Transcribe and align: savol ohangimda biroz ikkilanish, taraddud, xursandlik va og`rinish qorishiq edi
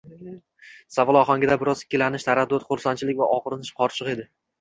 savol 0.93 1.19
ohangimda 1.19 1.57
biroz 1.63 1.83
ikkilanish, 1.85 2.25
taraddud, 2.29 2.65
xursandlik 2.71 3.21
va 3.21 3.29
og`rinish 3.37 3.71
qorishiq 3.83 4.11
edi 4.15 4.27